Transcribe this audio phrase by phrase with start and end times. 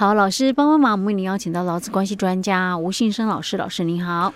[0.00, 4.32] 好，老师帮帮忙，我们为您邀请到劳资关系专家吴信生老师，老师您好。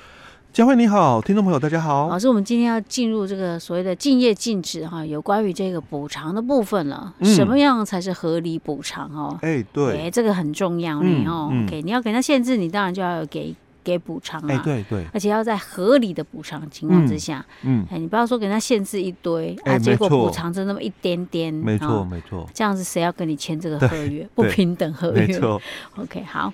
[0.53, 2.07] 佳慧你好，听众朋友大家好。
[2.11, 7.15] 老师，我们今天要进入这个所谓的竞业禁止哈，有关于这个补偿的部分了。
[7.19, 9.39] 嗯、什么样才是合理补偿哦？
[9.41, 11.51] 哎、欸，对，哎，这个很重要呢哦。
[11.65, 14.63] OK，你要给他限制，你当然就要给给补偿啊。
[14.65, 17.45] 对对，而且要在合理的补偿情况之下。
[17.63, 21.53] 嗯，哎、嗯，你不要说给他限制一堆、欸、啊，结果补偿就那么一点点。
[21.53, 24.27] 没错没错，这样子谁要跟你签这个合约？
[24.35, 25.27] 不平等合约。
[25.27, 25.61] 没错。
[25.97, 26.53] OK，好。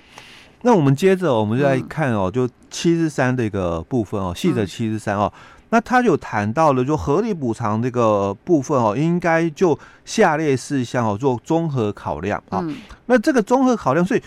[0.63, 5.33] 那我们接着，我们就来看哦，就七十三的一个部分哦，细则七十三哦，
[5.69, 12.63] 那他有谈到了，就合理补偿这个部分哦，应该就下列事项哦做综合考量啊。
[13.07, 14.21] 那这个综合考量，所以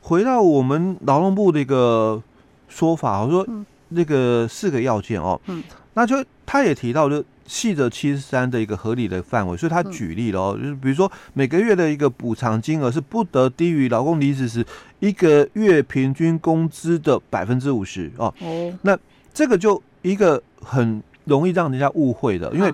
[0.00, 2.22] 回到我们劳动部的一个
[2.70, 3.46] 说法，我说
[3.90, 5.62] 那个四个要件哦，嗯。
[5.92, 7.22] 那就他也提到就。
[7.50, 14.64] 细则七十三的一个合理的范围，所以他举例了哦，就是比如说每个月的一个补偿金额是不得低于劳工离职时
[15.00, 18.32] 一个月平均工资的百分之五十哦。
[18.38, 18.96] 哦，那
[19.34, 22.72] 这个就一个很容易让人家误会的，因为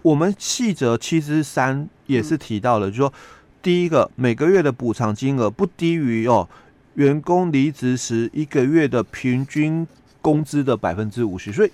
[0.00, 3.12] 我们细则七十三也是提到了，就说
[3.60, 6.48] 第一个每个月的补偿金额不低于哦
[6.94, 9.86] 员工离职时一个月的平均
[10.20, 11.70] 工资的百分之五十，所以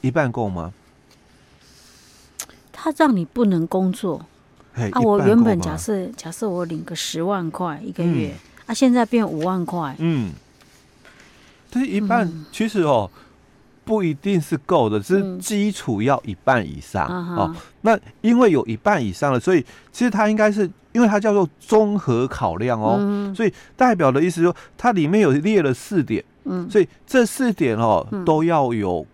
[0.00, 0.72] 一半够吗？
[2.72, 4.26] 他让你不能工作。
[4.72, 5.00] 啊！
[5.00, 10.32] 我原本假设假设我领个十万块一个月，嗯、啊，现在变五万块，嗯，
[11.70, 13.10] 这一半其实哦
[13.90, 17.56] 不一定是够的，只是基础要一半以上、嗯、哦。
[17.80, 29.04] 那因为有一半以上了，所以其实它应该是因为它叫做综合考量哦，嗯、所以代表的意思说它里面有列了四点，嗯，所以这四点哦、嗯、都要有。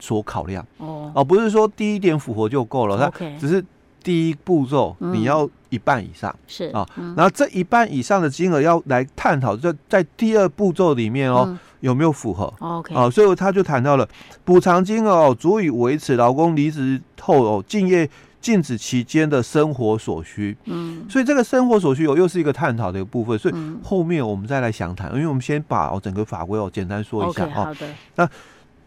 [0.00, 3.64] 所考量哦，哦，不是说第一点符合就够了，它只是
[4.00, 12.94] 第一步骤你要一半以上是啊，然后这一半以上的金额要来探讨在在第二步骤里面哦有没有符合，OK。
[12.94, 14.08] 啊，所以他就谈到了
[14.44, 18.08] 补偿金额足以维持劳工离职后哦敬业
[18.40, 28.28] 禁止期间的生活所需，嗯，所以这个生活所需哦又是一个探讨的一个部分，所以后面我们再来详谈，因为我们先把哦整个法规哦简单说一下啊，好的，那。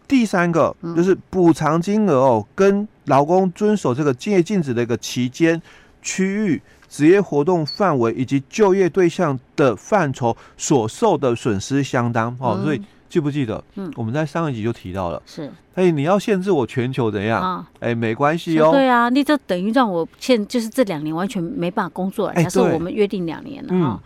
[0.08, 5.62] 第三个就是补偿金额哦，跟劳工遵守这个敬业禁止的一个期间、
[6.02, 12.60] 区域、职业活动范围以及就业对象的范畴所受的损失相当哦。
[12.62, 13.64] 所以记不记得？
[13.76, 15.50] 嗯，我们在上一集就提到了，是。
[15.76, 17.42] 哎，你要限制我全球怎样？
[17.42, 18.72] 啊哎，没关系哦。
[18.72, 22.30] 对啊，你这等于让我欠，就是这两年完全没办法工作。
[22.34, 24.00] 假设我们约定两年了哈，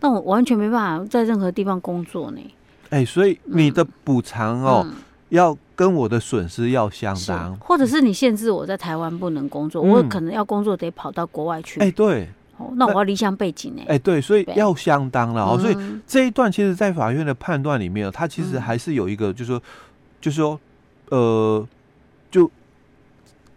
[0.00, 2.40] 那我完全没办法在任何地方工作呢。
[2.88, 4.86] 哎，所以你的补偿哦。
[5.30, 11.80] 要跟我的损失要相当，或者是你限制我在台湾不能工作，嗯、我可能要工作得跑到国外去。
[11.80, 13.80] 哎、欸，对，哦，那我要离乡背景呢？
[13.84, 15.56] 哎、欸，对，所以要相当了哦。
[15.56, 19.62] 对所以这一段其实，在法院的判断里面，它其实还是有一个，就是说，嗯、
[20.20, 20.60] 就是说，
[21.08, 21.66] 呃，
[22.30, 22.50] 就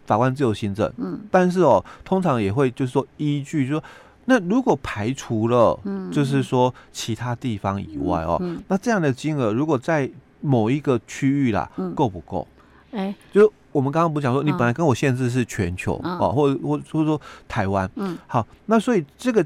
[0.06, 0.90] 法官自由行政。
[0.96, 3.84] 嗯，但是哦，通常也会就是说依据，就是说，
[4.24, 10.10] 那如果排除了，嗯，就是说其他地方以外哦，嗯嗯、那这样的金额如果在
[10.44, 12.46] 某一个区域啦，够不够？
[12.92, 19.44] 哎，就我们刚刚不讲说，你本来跟我限制是全球哦，或者或或者说台湾，嗯，好，那所以这个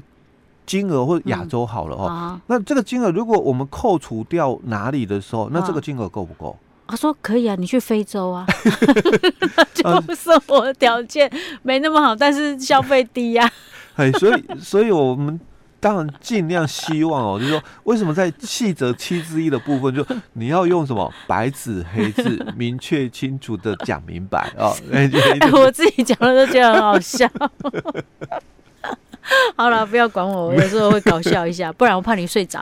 [0.65, 6.55] 金额或者亚洲好了哦，那这个金额如果我们扣除掉哪里的时候，那这个金额够不够？
[6.87, 8.45] 他说可以啊，你去非洲啊，
[9.73, 11.31] 就生活条件
[11.63, 13.49] 没那么好，但是消费低呀。
[13.95, 15.39] 哎，所以所以我们。
[15.79, 24.75] 当然，尽量希望哦，就是说，为什么在细则七之一的部分，就你要用什么白纸黑字，明确清楚的讲明白 哦。
[24.91, 25.09] 哎，
[25.53, 27.29] 我自己讲了都觉得很好笑。
[29.55, 32.61] 好了，不要管我，我有时候会搞笑一下，不然我怕你睡着。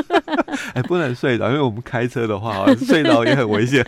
[0.74, 3.82] 哎，不能睡着，因为我们开车的话，睡着也很危险。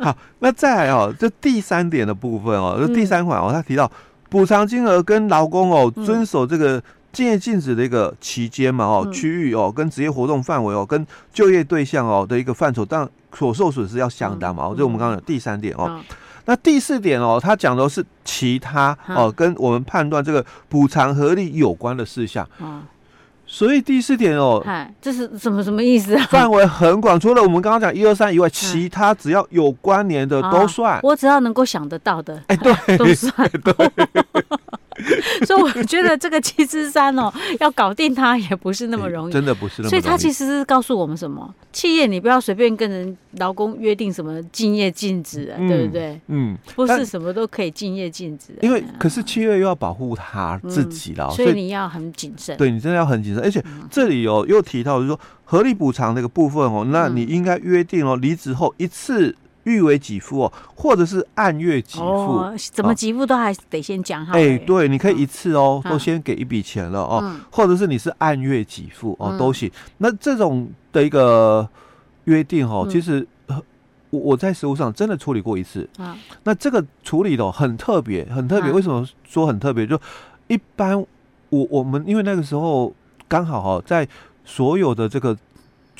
[0.00, 3.90] 好，那再来哦，这第三点的部分哦，就第三款哦，他提到
[4.28, 6.80] 补偿金额跟劳工哦遵守这个。
[7.16, 14.64] 竞业禁止的一个期间嘛，哦，区域哦，跟职业活动范围哦，跟就业对象哦的一个范畴，当然所受损失要相当嘛。
[14.64, 15.98] 哦，这我们刚刚讲第三点哦。
[16.44, 22.46] 那第四点哦，他讲的是其他哦，跟我们判断这个补偿合理有关的事项。
[23.48, 24.62] 所以第四点哦，
[25.00, 26.26] 这是什么什么意思啊？
[26.28, 31.00] 范围很广，除了我们刚刚讲一二三以外，其他只要有关联的都算。
[31.02, 33.48] 我只要能够想得到的，哎，对， 都算。
[33.64, 34.35] 对。
[35.46, 39.90] 所以我觉得这个七之三哦， 要搞定它也不是那么容易，真的不是那么容易。
[39.90, 41.54] 所以它其实是告诉我们什么？
[41.72, 46.20] 企业你不要随便跟人劳工约定什么敬业禁止，对不对？
[46.28, 48.54] 嗯，不是什么都可以敬业禁止。
[48.62, 52.56] 因为可是企业又要保护他自己了，所以你要很谨慎。
[52.56, 53.42] 对，你真的要很谨慎。
[53.42, 59.34] 而且这里哦又提到就是说合理补偿那个部分哦，那你应该约定哦，离职后一次。
[59.66, 64.32] 预为给付哦，或者是按月给付，哦、怎么给付都还得先讲好。
[64.34, 69.68] 哎、欸，对，你可以一次哦，都先给一笔钱了哦，嗯、或者是你是按月给付哦，都行。
[69.68, 71.68] 嗯、那这种的一个
[72.24, 73.26] 约定哦，其实
[74.10, 75.88] 我我在实务上真的处理过一次。
[75.98, 78.70] 啊、那这个处理的很特别，很特别。
[78.70, 79.84] 为什么说很特别？
[79.84, 80.00] 就
[80.46, 80.96] 一般
[81.48, 82.94] 我我们因为那个时候
[83.26, 84.06] 刚好哈，在
[84.44, 85.36] 所有的这个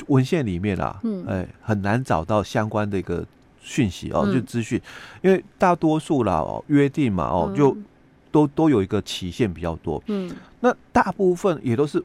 [0.07, 3.25] 文献里面啊，嗯，哎，很难找到相关的一个。
[3.61, 4.81] 讯息哦，就资讯，
[5.21, 7.75] 因为大多数啦哦约定嘛哦，就
[8.31, 10.01] 都都有一个期限比较多。
[10.07, 12.03] 嗯，那大部分也都是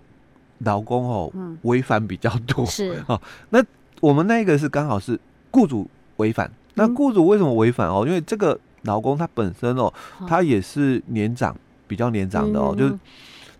[0.58, 1.32] 劳工哦
[1.62, 2.64] 违反比较多。
[2.66, 3.20] 是啊，
[3.50, 3.64] 那
[4.00, 5.18] 我们那个是刚好是
[5.50, 6.50] 雇主违反。
[6.74, 8.04] 那雇主为什么违反哦？
[8.06, 9.92] 因为这个劳工他本身哦，
[10.26, 11.56] 他也是年长，
[11.86, 12.98] 比较年长的哦，就是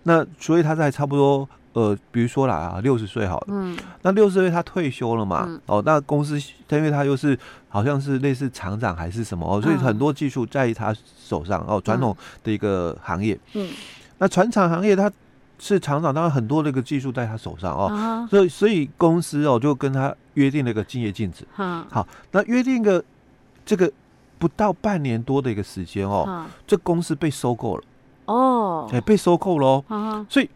[0.05, 1.49] 那所以他在差不多。
[1.75, 6.39] 呃，比如说啦啊，六十岁好了，嗯，那六十岁他退休了嘛，嗯、哦，那公司
[6.69, 7.39] 他因为他又是
[7.71, 12.15] 好像是类似厂长还是什么哦，所以很多技术在他手上哦，传统
[12.45, 13.71] 的一个行业，嗯，
[14.19, 15.11] 那船厂行业他
[15.59, 23.03] 是厂长，当然很多那个技术在他手上哦，啊、所以所以公司哦就跟他约定了一个竞业禁止，啊、好，那约定个
[23.65, 23.91] 这个
[24.39, 27.83] 不到半年多的一个时间哦，啊、这公司被收购了，
[28.27, 30.51] 哦，哎、欸，被收购了，啊、所以。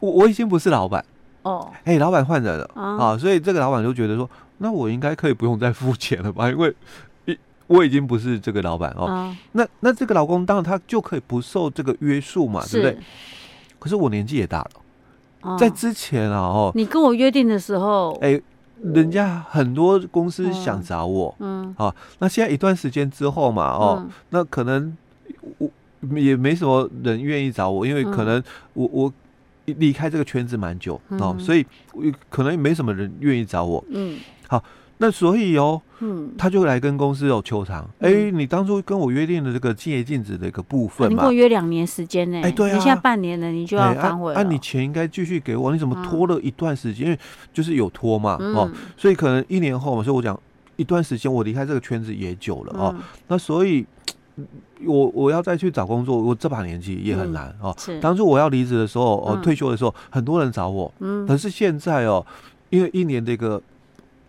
[0.00, 1.04] 我我已经不是老板
[1.42, 6.50] 哦，哎，老板换人了啊，所以这个老板就觉得说，那我应该可以不用再付钱了吧？
[6.50, 6.74] 因为
[7.66, 9.34] 我已经不是这个老板哦。
[9.52, 12.98] 那那这个老公当然他就可以不受这个约束嘛，对不对？
[13.78, 14.58] 可是我年纪也大
[15.42, 18.38] 了，在之前啊，哦，你跟我约定的时候，哎，
[18.82, 24.94] 人家很多公司想找我，嗯，啊，那现在一段时间之后嘛，哦，那可能
[25.58, 25.70] 我
[26.16, 28.42] 也没什么人愿意找我，因为可能
[28.74, 29.12] 我我。
[29.78, 31.64] 离开这个圈子蛮久哦，所以
[32.28, 33.84] 可能也没什么人愿意找我。
[33.90, 34.18] 嗯，
[34.48, 34.62] 好，
[34.98, 37.88] 那所以哦，嗯，他就来跟公司有求偿。
[38.00, 42.40] 哎，你当初跟我约定的这个竞业禁止的一个部分嘛，你跟我约两年时间呢？
[42.42, 44.40] 哎，对啊，你现在半年了，你就要反悔了。
[44.40, 47.06] 啊，你钱应该继续给我，你怎么拖了一段时间？
[47.06, 47.18] 因为
[47.52, 50.38] 就是有拖嘛，哦，所以可能一年后嘛，所以我讲
[50.76, 52.94] 一段时间，我离开这个圈子也久了哦，
[53.28, 53.86] 那所以。
[54.86, 57.76] 我我要再去找工作，我这把年纪也很难哦。
[58.00, 60.92] 当初我要离职的时候，哦，退休的时候，很多人找我。
[61.00, 61.26] 嗯。
[61.26, 62.24] 可是现在哦，
[62.70, 63.60] 因为一年的一个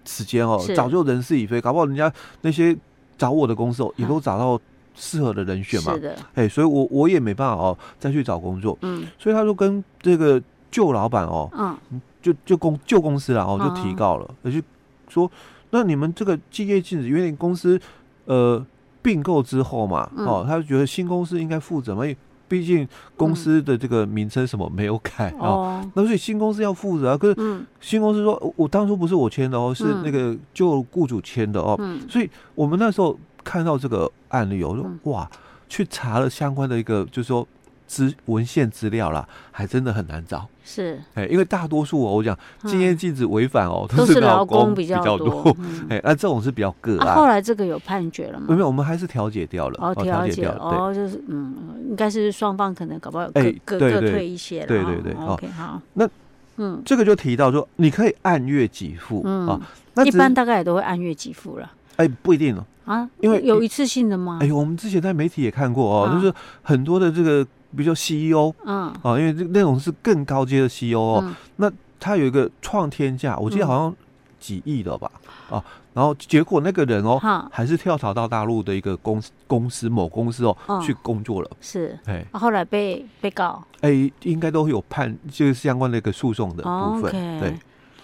[0.06, 2.12] 时间哦，早就人事已非，搞不好人家
[2.42, 2.76] 那些
[3.18, 4.60] 找我的公司哦，也都找到
[4.94, 5.94] 适合的人选嘛。
[5.94, 6.16] 是的。
[6.34, 8.78] 哎，所以我我也没办法哦，再去找工作。
[8.82, 9.08] 嗯。
[9.18, 14.62] 所以他就跟这个旧老板哦，嗯，就就公旧公司了哦，就提告了，就
[15.08, 15.32] 说
[15.70, 17.80] 那你们这个竞业禁止，因为公司
[18.26, 18.66] 呃。
[19.02, 22.18] 并购之后嘛，哦，他就觉得新公司应该负责嘛，因为
[22.48, 27.18] 毕竟公司的这个名称什么没有改 哦，那所以新公司要负责啊。
[27.18, 35.30] 可是新公司说，我当初不是我签的哦，是那个旧雇主签的哦，所以我们那时候看到这个案例，我说哇，
[35.70, 37.48] 去查了相关的一个，就是说。
[37.92, 40.48] 资文献资料啦，还真的很难找。
[40.64, 45.54] 是，哎，因为大多数我讲竞业禁止违反哦，都是劳工比较多。
[45.92, 47.14] 哎，那这种是比较个案。
[47.14, 48.46] 后来这个有判决了吗？
[48.48, 49.78] 没有，我们还是调解掉了。
[49.82, 50.64] 哦，调解掉了。
[50.64, 51.54] 哦，就是嗯，
[51.90, 54.68] 应该是双方可能搞不好各各各退一些了。
[54.68, 55.14] 对对对。
[55.26, 55.82] OK，好。
[55.96, 56.08] 那
[56.56, 59.60] 嗯，这个就提到说，你可以按月给付啊。
[59.96, 61.70] 那一般大概也都会按月给付了。
[61.98, 62.64] 哎，不一定哦。
[62.86, 64.40] 啊，因为有一次性的吗？
[64.42, 67.46] 哎，我们之前在媒体也看过哦，就是很多的这个。
[67.76, 73.96] 比如说 CEO，嗯，啊，因为这那种是更高阶的 CEO 哦，嗯、那他有一个创天价，我记得好像
[74.40, 75.12] 几亿的吧，
[75.50, 77.48] 嗯、啊，然后结果那个人哦，哈。
[77.52, 87.60] 还是跳槽到大陆的一个公司公司某公司哦、嗯、去工作了，是，哎、啊，后来被被告，哎，应该都会有判，就是相关的一个诉讼的部分，哦 okay、对。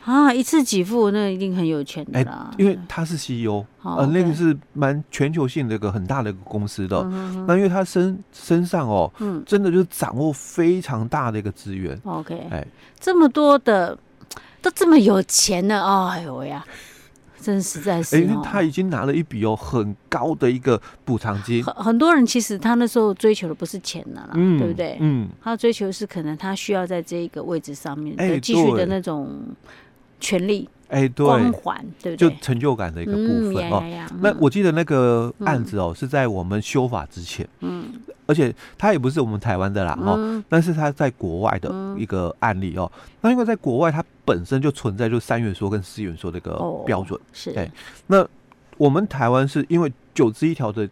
[0.07, 7.03] 啊，一次给付那一定很有钱的啦，因为他是 CEO，呃，那个是蛮全球性的一个很大的一个公司的。
[7.45, 11.99] 那因为他身身上哦，嗯，真的就是掌握非常大的一个资源。
[12.05, 12.65] OK，哎，
[12.97, 13.97] 这么多的
[14.61, 16.65] 都这么有钱了，哎呦呀，
[17.41, 18.21] 真实在是。
[18.21, 21.61] 因为他已经拿了一笔哦很高的一个补偿金。
[21.61, 24.97] 很很多人其实他那时候追求的不是钱了啦，对不对？
[25.01, 29.37] 嗯，他追求是可能他需要在这一个位置上面继续的那种。
[30.19, 32.29] 权利哎，对，光环，对不对？
[32.29, 33.83] 就成就感的一个部分哦。
[34.21, 37.91] 那我记得那个案子哦，是在我们修法之前，嗯，
[38.25, 42.89] 而且它也不是我们台湾的啦，哦，但是它在国外的一个案例哦。
[43.19, 47.51] 那因为在国外，它本身就存在就三元说跟四元说的一个标准，是。
[47.51, 47.69] 哎，
[48.07, 48.25] 那
[48.77, 50.89] 我们台湾是因为九之一条的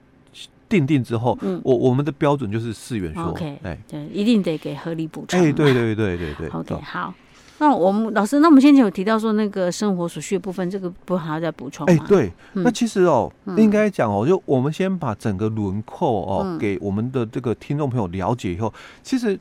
[0.68, 5.40] 定定之后，我我们的标准就是四元说，哎，对，一定得给合理补偿。
[5.40, 6.50] 哎，对对对对对。
[6.50, 7.14] OK，好。
[7.58, 11.94] 那我们老师，那我们先前有提到说那个生活所需的部分，这个不还要再补充吗？
[11.94, 19.40] 哎，对，嗯、那其实哦，嗯、应该讲哦，就我们先把整个轮廓哦，嗯、给我们的这个听众朋友了解以后，其实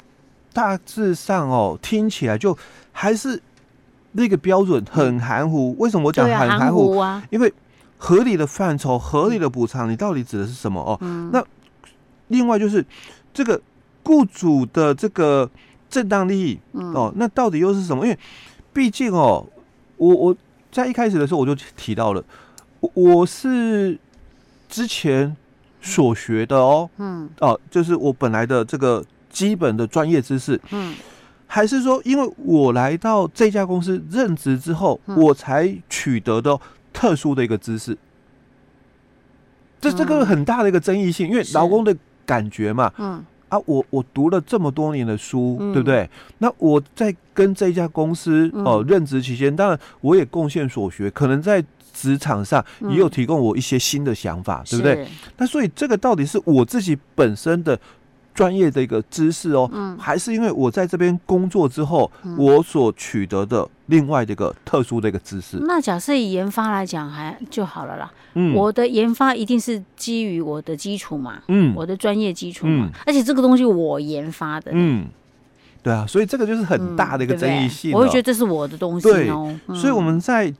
[0.52, 2.56] 大致上哦，听起来就
[2.92, 3.42] 还是
[4.12, 5.73] 那个标准很含糊。
[5.73, 7.21] 嗯、为什么我讲很含糊啊？
[7.30, 7.52] 因为
[7.99, 10.97] 合理的范畴、合理的补偿，你到底指的是什么哦？
[11.00, 11.44] 嗯、那
[12.28, 12.87] 另外就是
[13.33, 13.61] 这个
[14.04, 15.50] 雇主的这个。
[15.95, 16.59] 正当利益。
[16.73, 18.05] 哦，那到底又是什么？
[18.05, 18.19] 因为
[18.73, 19.47] 毕竟哦，
[19.97, 20.37] 我我
[20.73, 22.25] 在一开始的时候我就提到了，
[22.81, 23.97] 我我是
[24.69, 25.37] 之前
[25.81, 27.31] 所学的哦，嗯。
[27.39, 30.97] 哦，就是我本来的这个基本的专业知识，嗯，
[31.47, 36.59] 还是说因为我来到这家公司任职之后，我才取得的
[36.93, 37.97] 特殊的一个知识，
[39.81, 41.97] 这这个很大的一个争议性，因为劳工的
[42.27, 43.25] 感觉嘛，嗯。
[43.55, 46.09] 啊，我我读了这么多年的书，嗯、对不对？
[46.39, 55.07] 那我在跟这家公司哦、呃、任职期间，当然我也贡献所学，可能在职场上也有提供我一些新的想法，嗯、对不对？
[55.37, 57.79] 那所以这个到底是我自己本身的。
[58.35, 65.57] 专业的一个知识哦，嗯，还是因为我在这边工作之后，嗯、我所取得的另外的一个特殊的一个知识。
[65.61, 68.11] 那假设以研发来讲，还就好了啦。
[68.35, 75.07] 嗯，我的研发一定是基于我的基础嘛，嗯，我的专业基础嘛，嗯、而且这个东西我研发的，嗯，
[75.81, 77.93] 对啊，所以这个就是很大的一个争议性。
[77.93, 79.57] 我会觉得这是我的东西哦。
[79.69, 80.53] 对，所以我们在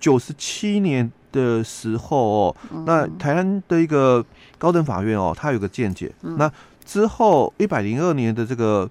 [0.00, 4.24] 九十七年的时候哦，嗯、那台湾的一个
[4.56, 6.50] 高等法院哦，它有个见解，嗯、那。
[6.88, 8.88] 之后一百零二年的这个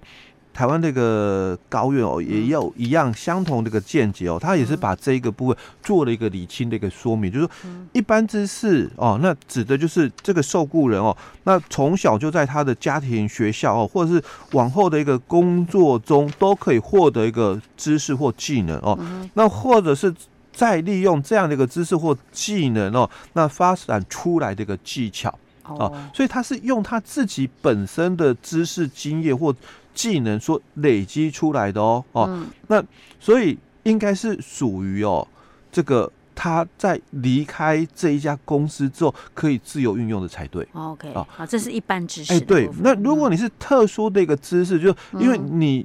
[0.54, 7.50] 台湾这个高院哦，也有一样相同的一个见解哦，他也是把这一个部分做了一个理清的一个说明，就是说
[7.92, 18.98] 一般知识哦，那指的就是这个受雇人哦，那从小就在他的家庭、学校哦，或者是往后的一个工作中都可以获得一个知识或技能哦，
[19.34, 20.12] 那或者是
[20.52, 25.36] 再利用这样的一个知识或技能哦，那发展出来的一个技巧。
[25.74, 29.54] 哦，所以他是用他自己本身的知识、经验或
[29.94, 32.80] 技能所累积出来的哦哦，嗯、那
[33.18, 35.26] 所以应该是属于哦
[35.72, 40.64] 这个他在离开这一家公司之后可以自由运用的才对。
[40.72, 42.32] OK，啊，这是一般知识。
[42.32, 45.84] 哎，对，那如果你是特殊的一个知识，就因为你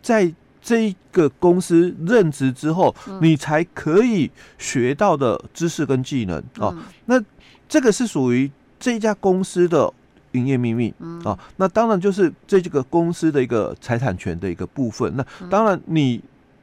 [0.00, 0.32] 在
[0.62, 7.22] 这一个公司任职之后，嗯、你才可以学到的知识跟技能哦，嗯、那
[7.68, 8.50] 这个是属于。
[8.80, 9.92] 这一家公司的
[10.32, 15.14] 营业秘密、嗯、啊，那当然就是这这个公司的一个财产权的一个部分。
[15.16, 16.20] 那当然你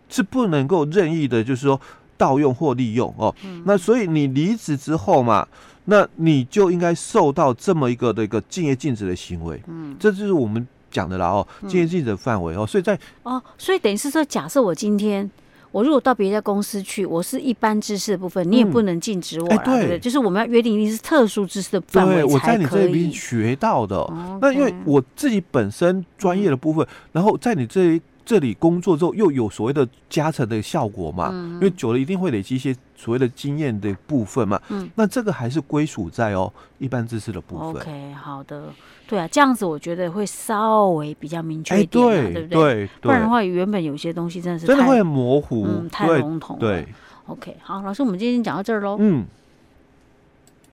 [0.09, 1.79] 是不能够任意的，就是说
[2.17, 3.33] 盗用或利用哦。
[3.45, 5.47] 嗯、那所以你离职之后嘛，
[5.86, 9.62] 那你就应该受到这么一个的一个敬业禁止的行为。
[9.67, 12.65] 嗯，这就是我们讲的啦哦，敬业禁止的范围哦。
[12.65, 15.29] 所以在哦，所以等于是说，假设我今天。
[15.77, 20.00] 我如果到别家公司去，我是一般知识的部分，你也不能禁止我了，对不对？
[20.00, 22.27] 就是我们要约定，一定是特殊知识的范围才可以。
[22.27, 24.03] 对，我在你这边学到的，
[24.41, 34.60] 那因为我自己本身专业的部分，然后在你这这里工作之后，又有所谓的加成的效果嘛，因为久了一定会累积一些所谓的经验的部分嘛。
[34.69, 37.84] 嗯，那这个还是归属在哦一般知识的部分。
[37.84, 38.74] OK，好的。
[39.08, 42.74] 对啊，这样子我觉得会稍微比较明确一点，欸、对，对不对？
[42.76, 46.60] 对，不然的话，原本有些东西真的是太真的会很模糊，嗯，太笼统了。
[46.60, 46.88] 对，对
[47.28, 48.98] ，OK，好，老师，我们今天讲到这儿喽。
[49.00, 49.26] 嗯。